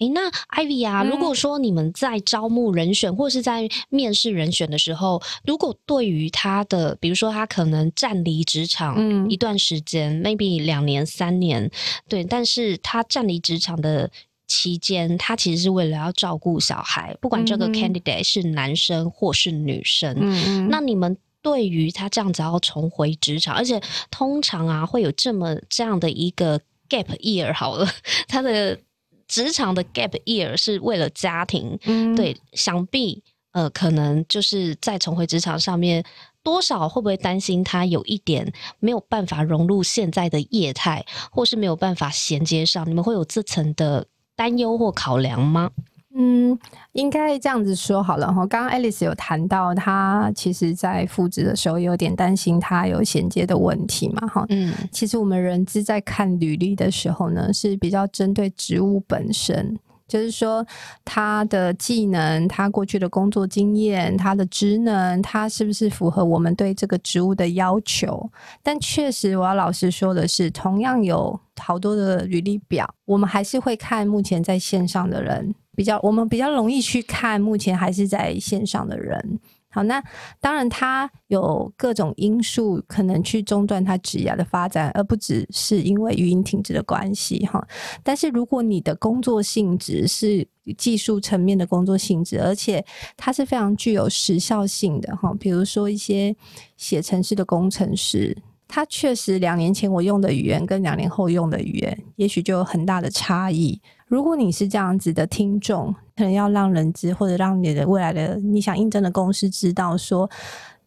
[0.00, 9.28] 诶，那 Ivy 啊，嗯如果说你们在招募人选或是在面试人选的时候，如果对于他的，比如说他可能暂离职场嗯。
[9.28, 11.70] 一段时间、m a y b e 两年、三年，
[12.08, 14.10] 对，但是他暂离职场的
[14.50, 26.58] 期间，他其实是为了要照顾小孩，不管这个 candidate 是男生或是女生，嗯嗯那你们对于他这样子要重回职场，而且通常啊会有这么这样的一个
[26.88, 27.88] gap year 好了，
[28.26, 28.76] 他的
[29.28, 36.04] 职场的 gap year 是为了家庭，嗯对，想必呃可能就是在重回职场上面。
[36.42, 42.88] 多少会不会担心他有一点没有办法融入现在的业态，或是没有办法衔接上？
[42.88, 44.06] 你们会有这层的
[44.40, 45.70] 担忧或考量吗？
[46.16, 46.58] 嗯，
[46.92, 48.46] 应该这样子说好了哈。
[48.46, 54.46] 刚刚 Alice 有谈到，她其实在复职的时候有点担心她有衔接的问题嘛哈。
[54.48, 59.78] 嗯其实我们人资在看履历的时候呢，是比较针对职务本身，
[60.10, 60.66] 就是说
[61.04, 68.28] 他的技能、他过去的工作经验、他的职能，他是不是符合我们对这个职务的要求？
[68.60, 79.38] 但确实，我要老实说的是，同样有好多的履历表，我们还是会看目前在线上的人，比较我们比较容易去看目前还是在线上的人。
[79.72, 80.02] 好，那
[80.40, 87.64] 当然，它有各种因素可能去中断它职业的发展，而不只是因为语音停止的关系哈。
[88.02, 92.84] 但是，如果你的工作性质是技术层面的工作性质，而且
[93.16, 96.34] 它是非常具有时效性的哈，比如说一些
[96.76, 98.36] 写程式的工程师。
[98.72, 103.80] 他确实两年前我用的语言跟两年后用的语言，也许就有很大的差异。
[104.10, 110.28] 如果你是这样子的听众，可能要让人知或者让你的未来的你想应征的公司知道说，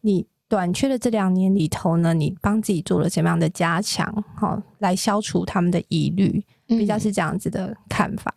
[0.02, 8.30] 你短缺的这两年里头呢，你帮自己做了什么样的加强，好、来消除他们的疑虑，比较嗯是这样子的看法。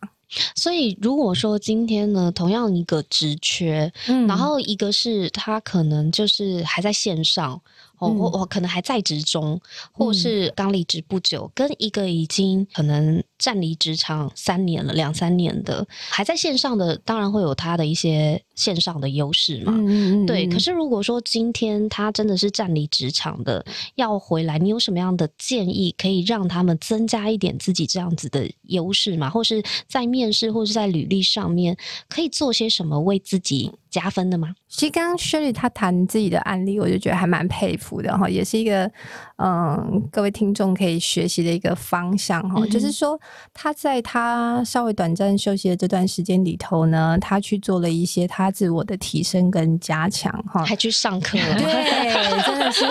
[0.54, 7.60] 所以如果说今天呢，同样一个职缺，嗯然后一个是他可能就是还在线上。
[7.98, 9.60] 哦，我我可能还在职中，
[9.92, 10.14] 或嗯。
[10.14, 19.72] 是刚离职不久，跟一个已经可能站离职场三年了、两三年的还在线上的，当然会有他的一些线上的优势嘛。
[19.72, 29.30] 嗯嗯对，可是如果说今天他真的是站离职场的，要回来，你有什么样的建议可以让他们增加一点自己这样子的优势嘛？
[29.30, 31.76] 或是在面试或是在履历上面
[32.08, 34.54] 可以做些什么为自己加分的吗？
[34.68, 38.90] 其实刚刚 Shirley 她谈自己的案例，我就觉得还蛮佩服的哈，也是一个
[39.36, 42.60] 嗯各位听众可以学习的一个方向哈。
[42.62, 43.18] 嗯就是说
[43.54, 50.64] 他在他稍微短暂休息的这段时间里头呢，他去做了一些他自我的提升跟加强哈。
[50.64, 51.54] 还去上课了？
[51.58, 52.86] 对，真的是，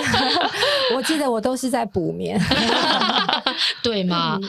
[0.96, 2.40] 我记得我都是在补眠。
[3.82, 4.40] 对吗？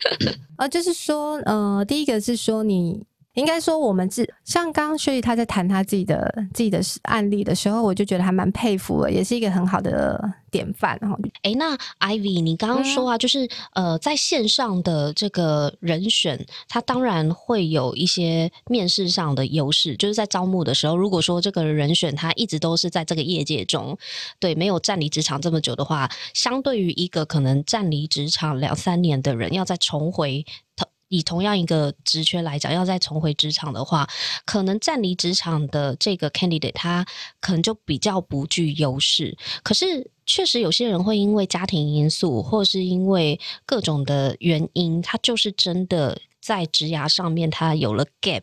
[0.58, 3.02] 呃，就是说，呃，第一个是说你
[3.34, 10.98] 应该说，我们自像刚刚薛丽她在谈她自己的自己的案例的时候，我就觉得还蛮佩服的，也是一个很好的典范。
[11.00, 23.96] 然后，哎，那 Ivy，你刚刚说啊，就是呃，在线上的这个人选，他当然会有一些面试上的优势，就是在招募的时候，如果说这个人选他一直都是在这个业界中，
[24.40, 30.44] 对，没有站离职场这么久的话，相对于一个可能站离职场两三年的人，要再重回。
[31.10, 34.08] 以同样一个职缺来讲，要再重回职场的话，
[34.46, 37.04] 可能暂离职场的这个 candidate 他
[37.40, 39.36] 可能就比较不具优势。
[39.62, 46.18] 可是，确实有些人会因为家庭因素，或是因为各种的原因，他就是真的。
[46.40, 48.42] 在职涯上面，他有了 gap，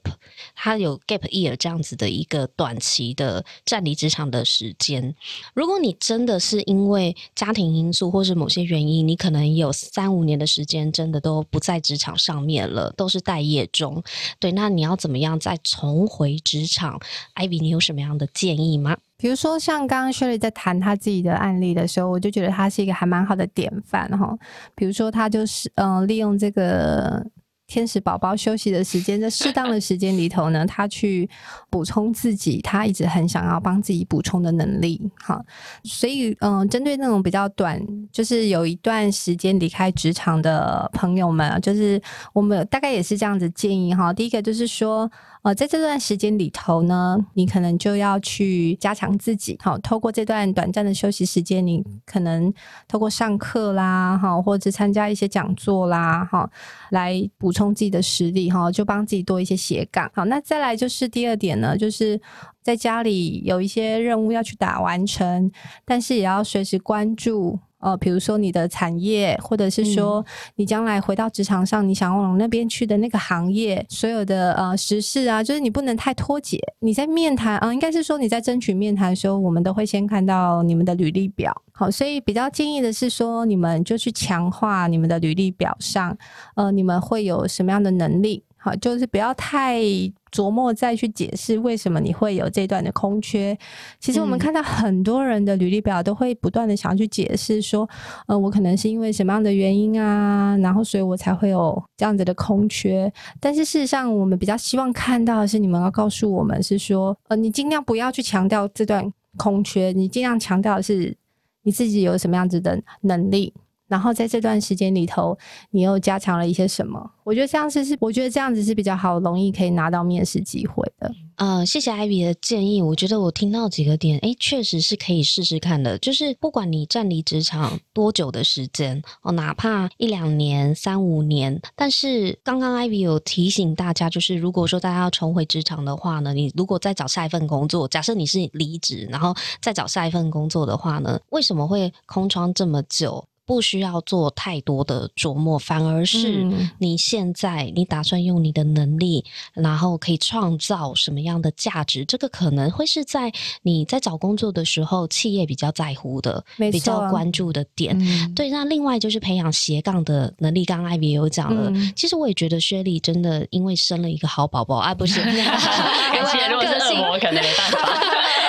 [0.55, 5.15] 他有 gap year 这样子的一个短期的站离职场的时间。
[5.53, 14.03] 如果你真的是因为家庭因素或是某些原因，你可能有三五年的时间真的都不在职场上面了，都是待业中。
[14.39, 16.99] 对，那你要怎么样再重回职场
[17.35, 18.97] ？Ivy，你有什么样的建议吗？
[19.17, 24.37] 比如说，像刚刚 Shirley 在谈他自己的案例的时候，我就觉得他是一个还蛮好的典范哈。
[24.75, 27.25] 比如说，他就是嗯，利用这个。
[27.67, 31.29] 天使宝宝休息的时间，在适当的时间里头呢，他去
[31.69, 35.01] 补充自己，他一直很想要帮自己补充的能力。
[35.17, 35.39] 哈，
[35.83, 37.79] 所以嗯，针对那种比较短，
[38.11, 42.01] 就是有一段时间离开职场的朋友们，就是
[42.33, 44.13] 我们大概也是这样子建议哈。
[44.13, 45.11] 第一个就是说。
[45.47, 52.53] 呃，在这段时间里头呢，你可能就要去加强自己，好，透过这段短暂的休息时间，你可能
[52.85, 56.49] 透过上课啦，哈，或者参加一些讲座啦，哈，
[56.89, 60.11] 来补充自己的实力，哈，就帮自己多一些斜杠。
[60.13, 62.19] 好，那再来就是第二点呢，就是
[62.61, 65.49] 在家里有一些任务要去打完成，
[65.85, 67.57] 但是也要随时关注。
[67.79, 76.59] 呃，比如说你的产业，或者是说你将来回到职场上，你想要往那边去的那个行业，所有的呃时事啊，就是你不能太脱节。
[76.79, 81.55] 你在面谈啊，应该是说你在争取面谈的时候，我们都会先看到你们的履历表。
[81.71, 86.17] 好，所以比较建议的是说，你们就去强化你们的履历表上，
[86.55, 88.43] 呃，你们会有什么样的能力？
[88.67, 89.81] 好，就是不要太
[90.29, 93.57] 琢磨再去解释为什么你会有这段的空缺。
[93.97, 97.87] 其实我们看到很多人的履历表都会不断的想要去解释说，
[98.27, 103.09] 呃，我可能是因为什么样的原因啊，然后所以我才会有这样子的空缺。
[103.39, 111.15] 但是事实上，我们比较希望看到的是，你们要告诉我们是说，呃，你尽量不要去强调这段空缺，你尽量强调的是
[111.63, 113.53] 你自己有什么样子的能力。
[113.87, 115.37] 然后在这段时间里头，
[115.71, 117.11] 你又加强了一些什么？
[117.23, 121.11] 我觉得这样子是，我觉得这样子是比较好，容易可以拿到面试机会的。
[121.35, 122.81] 呃，谢谢艾比的建议。
[122.81, 125.97] 我觉得我听到几个点，哎，确实是可以试试看的。
[125.99, 143.23] 就是不管你站离职场多久的时间哦，哪怕一两年、三五年，但是刚刚艾比有提醒大家，就是如果说大家要重回职场的话呢，你如果再找下一份工作，假设你是离职，然后再找下一份工作的话呢，为什么会空窗这么久？
[143.47, 146.45] 不需要做太多的琢磨，反而是
[146.77, 152.03] 你现在你打算用你的能力，然后可以创造什么样的价值？
[152.03, 153.31] 这个可能会是在
[153.61, 157.97] 你在找工作的时候，企业比较在乎的、比较关注的点。
[158.35, 160.65] 对，那另外就是培养斜杠的能力。
[160.65, 167.77] 刚刚艾比也有讲了，其实我也觉得薛丽真的因为生了一个好宝宝啊，不是 感谢，如果是恶魔，可能没办法。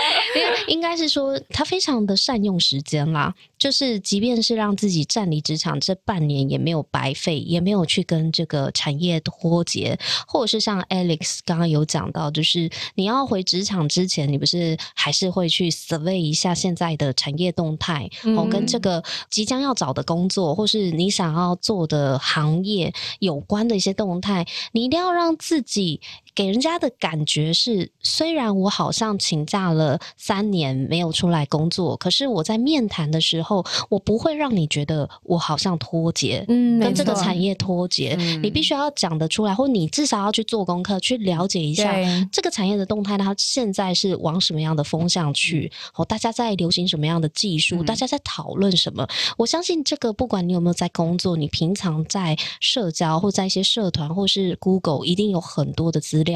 [0.67, 26.01] 应该是说他非常的善用时间啦，就是即便是让自己站离职场这半年也没有白费，也没有去跟这个产业脱节，或者是像 Alex 刚刚有讲到，就是你要回职场之前，你不是还是会去 survey 一下现在的产业动态，哦，跟这个即将要找的工作，或是你想要做的行业有关的一些动态，你一定要让自己。
[26.39, 38.15] 给人家的感觉是，虽然我好像请假了三年没有出来工作，可是我在面谈的时候，我不会让你觉得我好像脱节，嗯，跟这个产业脱节。
[38.41, 41.93] 你必须要讲得出来，或你至少要去做功课，去了解一下
[42.31, 45.69] 这个产业的动态，它现在是往什么样的风向去？
[45.97, 47.83] 哦，大家在流行什么样的技术？
[47.83, 49.05] 大家在讨论什么？
[49.37, 56.23] 我相信这个，不管你有没有在工作，你平常在社交或在一些社团或是 Google，一定有很多的资。
[56.23, 56.28] 料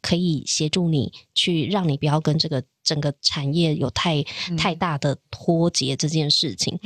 [0.00, 4.22] 可以协助你去让你不要跟这个整个产业有太
[4.56, 6.78] 太大的脱节这件事情。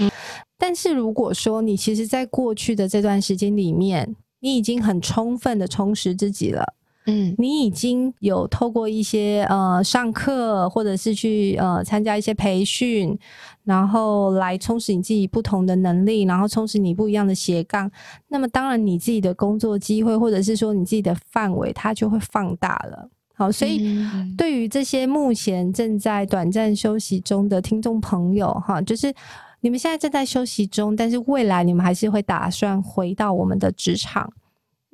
[0.58, 6.74] 但是如果说你其实，在过去的这段时间里面，你已经很充分的充实自己了，
[7.06, 13.16] 嗯，你已经有透过一些呃上课，或者是去呃参加一些培训，
[13.64, 17.90] 然后来充实你自己不同的能力，然后充实你不一样的斜杠。
[18.28, 23.08] 那么当然，你自己的工作机会，或者是说你自己的范围，它就会放大了。
[23.34, 24.04] 好，所以
[24.36, 29.14] 对于这些目前正在短暂休息中的听众朋友，哈，就是
[29.60, 34.32] 你们现在正在休息中，但是未来你们还是会打算回到我们的职场。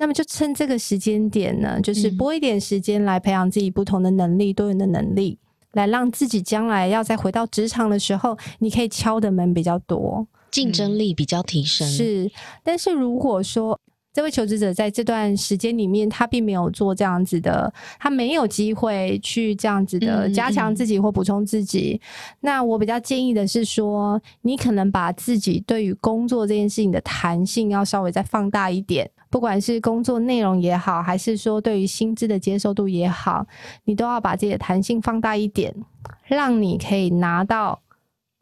[0.03, 5.39] 那么就趁这个时间点呢，就是拨一点时间来培养自己不同的能力、多元的能力，
[5.75, 11.87] 来让自己将来要再回到职场的时候，你可以敲的门比较多，竞争力比较提升。
[11.87, 12.29] 是，
[12.65, 13.79] 但是如果说
[14.13, 22.01] 这位求职者在这段时间里面，他并没有做这样子的，他没有机会去这样子的加强自己或补充自己。
[22.41, 29.11] 那我比较建议的是说，你可能把自己对于工作这件事情的弹性要稍微再放大一点。
[29.31, 33.47] 不管是工作内容也好，还是说对于薪资的接受度也好，
[33.85, 35.75] 你都要把自己的弹性放大一点，
[36.27, 37.82] 让你可以拿到。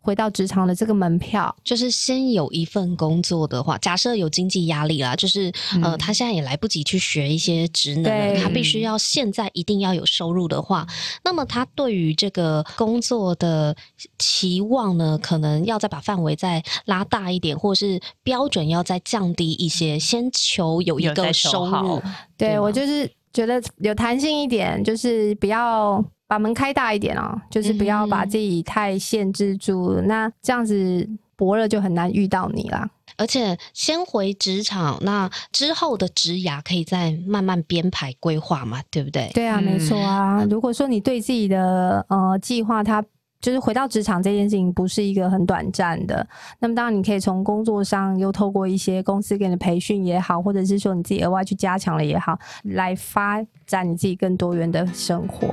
[0.02, 10.86] 回到职场的这个门票，就是先有一份工作的话，假设有经济压力啦，就是呃，他现在也来不及去学一些职能，他必须要现在一定要有收入的话，
[11.22, 13.76] 那么他对于这个工作的
[14.18, 22.02] 期望呢，可能要再把范围再拉大一点，或是标准要再降低一些，先求有一个收入。
[22.36, 26.02] 对我就是觉得有弹性一点，就是不要。
[26.30, 31.04] 把门开大一点哦，就是不要把自己太限制住，那这样子
[31.34, 32.88] 伯乐就很难遇到你啦。
[33.16, 39.28] 而且先回职场，那之后的职涯可以再慢慢编排规划嘛，对不对？
[39.34, 40.46] 对啊，没错啊。
[40.48, 43.04] 如果说你对自己的呃计划，它
[43.40, 46.24] 就是回到职场这件事情不是一个很短暂的，
[46.60, 55.52] 那么当然你可以从工作上又透过一些公司给你的培训也好，或者是说你自己额外去加强了也好，来发展你自己更多元的生活。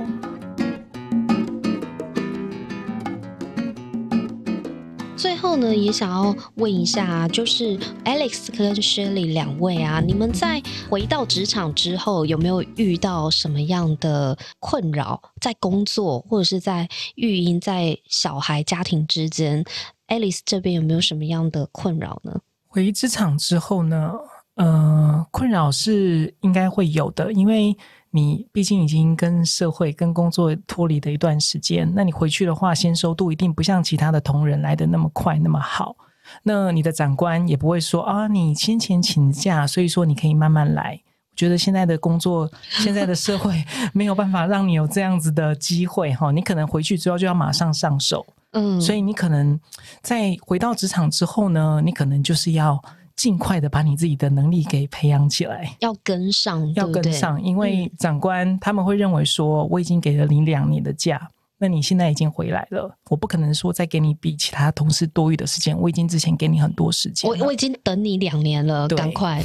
[5.18, 15.20] 最后呢，也想要问一下，就是 Alex 跟 Shelly 两位啊，你们在回到职场之后，有没有遇到什么样的困扰？
[15.40, 19.64] 在工作或者是在育婴、在小孩家庭之间
[20.06, 22.40] ，Alex 这边有没有什么样的困扰呢？
[22.68, 24.12] 回职场之后呢，
[24.54, 27.76] 呃，困扰是应该会有的，因为。
[28.10, 35.94] 你毕竟已经跟社会、跟工作脱离的一段时间，那你回去的话，先收度一定不像其他的同仁来的那么快、那么好。
[36.42, 41.00] 那你的长官也不会说啊，你先前请假，所以说你可以慢慢来。
[41.30, 46.32] 我觉得现在的工作、现在的社会 没有办法让你有这样子的机会哈。
[46.32, 49.58] 你可能回去之后就要马上上手，嗯，所以你可能
[50.02, 52.82] 在回到职场之后呢，你可能就是要。
[53.18, 69.42] 尽快的把你自己的能力给培养起来，要跟上，要跟上，因为长官他们会认为说，我已经给了你两年的假，那你现在已经回来了，我不可能说再给你比其他同事多余的时间，我已经之前给你很多时间，我我已经等你两年了，赶快，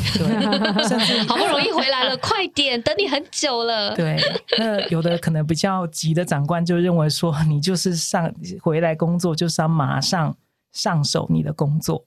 [1.27, 3.95] 好不容易回来了， 快点，等你很久了。
[3.95, 4.21] 对，
[4.59, 10.37] 那有的可能比较急的长官就认为说，你就是上回来工作就是要马上
[10.71, 12.05] 上手你的工作。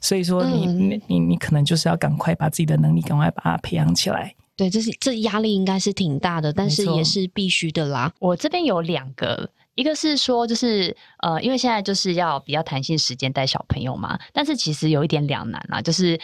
[0.00, 4.34] 所以说，你你你你可能就是要赶快把自己的能力赶快把它培养起来。
[4.56, 8.12] 对，这是这压力应该是挺大的，但是也是必须的啦。
[8.18, 16.18] 我这边有两个，一个是说，就是呃，因为现在就是要比较弹性时间带小朋友嘛，但是其实有一点两难啦，就是。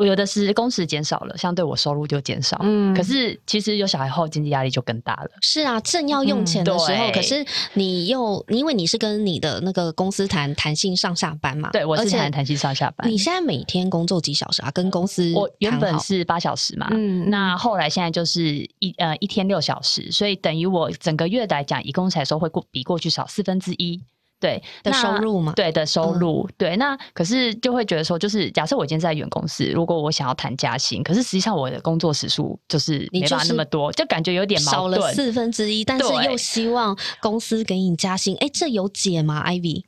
[0.00, 2.58] 我有的是工时减少了，相对我收入就减少。
[2.62, 5.30] 嗯，可是其实有小孩后，经济压力就更大了。
[5.42, 7.44] 是啊，正要用钱的时候，可是
[7.74, 11.68] 你又因为你是跟你的那个公司谈弹性上下班嘛？
[11.70, 13.06] 对，我是谈弹性上下班。
[13.06, 14.70] 你现在每天工作几小时啊？
[14.70, 18.42] 跟公司我原本是八小时嘛，嗯，那后来现在就是
[18.78, 24.00] 一呃一天六小时，所以等于我整个月来讲，一共才收会过比过去少四分之一。
[24.40, 39.84] 对的收入嘛，对的收入，对那可是就会觉得说，就是假设我今天在原公司，如果我想要谈加薪，可是实际上我的工作时数就是没法那么多，就感觉有点少了四分之一，但是又希望公司给你加薪，哎，这有解吗？Ivy，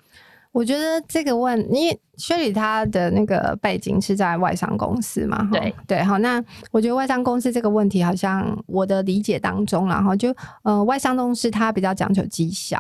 [0.53, 12.79] 我觉得这个问，因为薛礼他的那个背景是在外商公司嘛，对对，好，那我觉得外商公司这个问题，好像我的理解当中，然后就呃，外商公司它比较讲求绩效。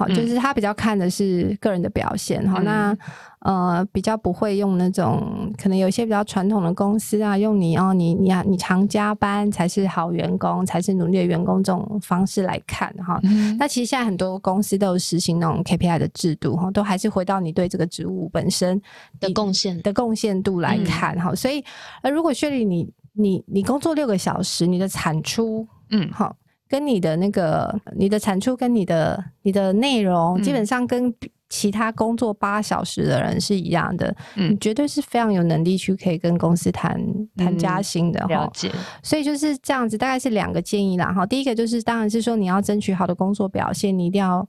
[0.00, 2.96] 好，就是他比较看的是个人的表现，好，那
[3.40, 13.20] 呃比较不会用那种可能有一些比较传统的公司啊，用你哦，你你啊你常加班才是好员工，才是努力的员工这种方式来看哈。
[13.58, 18.80] 那其实现在很多公司都有实行那种 KPI 的制度哈，都还是回到你对这个职务本身
[19.20, 21.34] 的贡献的贡献度来看哈。
[21.34, 21.62] 所以
[22.02, 25.68] 呃，如果薛丽你你你工作六个小时，你的产出。
[25.92, 26.36] 嗯，好，
[26.70, 31.12] 跟你的那个你的产出跟你的你的内容，嗯基本上跟
[31.48, 36.98] 其他工作八小时的人是一样的，嗯你绝对是非常有能力去可以跟公司谈
[37.36, 38.28] 谈加嗯薪的哈。
[38.28, 38.70] 了解，
[39.02, 41.26] 所以就是这样子，大概是两个建议啦哈。
[41.26, 44.48] 第一个就是，当然是说你要争取好的工作表现，你一定要。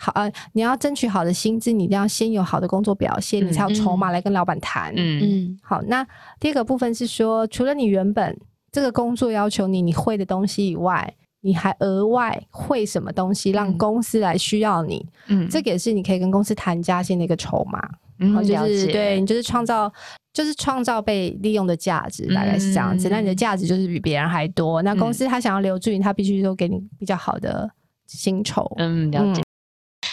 [0.00, 4.92] 好，呃，你要争取好的薪资，你一定要先有好的工作表现，你才有筹码来跟老板谈。
[4.94, 6.06] 嗯嗯好，那
[6.38, 8.38] 第二个部分是说，除了你原本
[8.70, 11.12] 这个工作要求你你会的东西以外，
[11.48, 17.80] 你还额外会什么东西，让嗯公司来需要你，嗯，这个也是你可以跟公司谈加薪的一个筹码。
[18.18, 19.90] 嗯了解是对你就是创造，
[20.34, 23.08] 就是创造被利用的价值，大概是这样子。
[23.08, 27.70] 嗯那你的价值就是比别人还多，那公司他想要留住你，他必须都给你比较好的
[28.06, 28.70] 薪酬。
[28.76, 29.40] 嗯了解，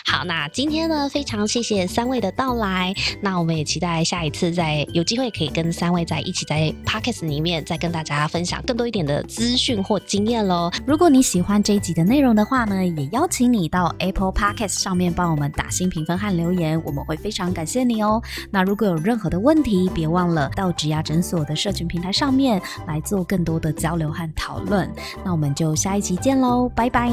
[0.08, 2.94] 好，那今天呢，非常谢谢三位的到来。
[3.22, 10.70] 那我们也期待下一次再有机会可以跟三位在一起在 Pockets 里面再跟大家分享更多一点的资讯或经验喽。
[10.86, 18.22] 如果你喜欢这一集的内容的话呢，也邀请你到 Apple Podcast 上面帮我们打新评分和留言，我们会非常感谢你哦。
[18.52, 24.88] 那如果有任何的问题，别忘了到植牙诊所的社群平台上面来做更多的交流和讨论。
[25.26, 27.12] 那我们就下一集见喽，拜拜。